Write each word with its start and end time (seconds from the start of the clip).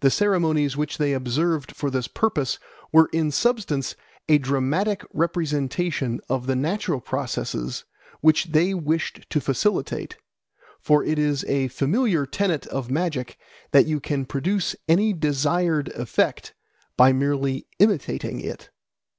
The 0.00 0.10
ceremonies 0.10 0.74
which 0.78 0.96
they 0.96 1.12
observed 1.12 1.76
for 1.76 1.90
this 1.90 2.08
purpose 2.08 2.58
were 2.92 3.10
in 3.12 3.30
substance 3.30 3.94
a 4.26 4.38
dramatic 4.38 5.04
representation 5.12 6.18
of 6.30 6.46
the 6.46 6.56
natural 6.56 6.98
processes 6.98 7.84
which 8.22 8.52
they 8.52 8.72
wished 8.72 9.26
to 9.28 9.38
facilitate; 9.38 10.16
for 10.80 11.04
it 11.04 11.18
is 11.18 11.44
a 11.44 11.68
familiar 11.68 12.24
tenet 12.24 12.66
of 12.68 12.90
magic 12.90 13.36
that 13.72 13.84
you 13.86 14.00
can 14.00 14.24
produce 14.24 14.74
any 14.88 15.12
desired 15.12 15.88
effect 15.88 16.54
by 16.96 17.12
merely 17.12 17.66
imitating 17.78 18.40
it. 18.40 18.70